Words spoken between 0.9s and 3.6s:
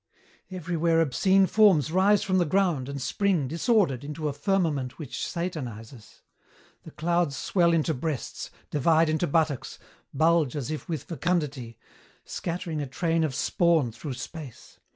obscene forms rise from the ground and spring,